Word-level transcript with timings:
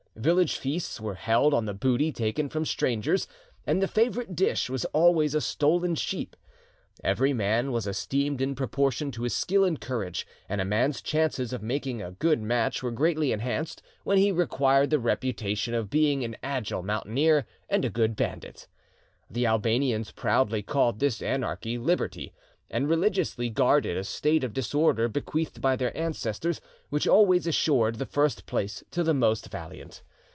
Village 0.17 0.57
feasts 0.57 0.99
were 1.01 1.15
held 1.15 1.53
on 1.53 1.65
the 1.65 1.73
booty 1.73 2.11
taken 2.11 2.47
from 2.49 2.65
strangers; 2.65 3.27
and 3.65 3.81
the 3.81 3.87
favourite 3.87 4.35
dish 4.35 4.69
was 4.69 4.85
always 4.93 5.33
a 5.33 5.41
stolen 5.41 5.95
sheep. 5.95 6.35
Every 7.03 7.31
man 7.33 7.71
was 7.71 7.87
esteemed 7.87 8.39
in 8.41 8.53
proportion 8.53 9.09
to 9.13 9.23
his 9.23 9.33
skill 9.33 9.63
and 9.63 9.79
courage, 9.81 10.27
and 10.49 10.59
a 10.61 10.65
man's 10.65 11.01
chances 11.01 11.53
of 11.53 11.63
making 11.63 12.01
a 12.03 12.11
good 12.11 12.39
match 12.41 12.83
were 12.83 12.91
greatly 12.91 13.31
enhanced 13.31 13.81
when 14.03 14.17
he 14.19 14.29
acquired 14.29 14.91
the 14.91 14.99
reputation 14.99 15.73
of 15.73 15.89
being 15.89 16.23
an 16.23 16.35
agile 16.43 16.83
mountaineer 16.83 17.47
and 17.69 17.83
a 17.83 17.89
good 17.89 18.15
bandit. 18.15 18.67
The 19.29 19.47
Albanians 19.47 20.11
proudly 20.11 20.61
called 20.61 20.99
this 20.99 21.21
anarchy 21.23 21.77
liberty, 21.79 22.31
and 22.73 22.87
religiously 22.87 23.49
guarded 23.49 23.97
a 23.97 24.03
state 24.03 24.43
of 24.45 24.53
disorder 24.53 25.07
bequeathed 25.09 25.59
by 25.61 25.75
their 25.75 25.97
ancestors, 25.97 26.61
which 26.89 27.07
always 27.07 27.47
assured 27.47 27.95
the 27.95 28.05
first 28.05 28.45
place 28.45 28.83
to 28.91 29.03
the 29.03 29.13
most 29.15 29.49
valiant. 29.49 30.03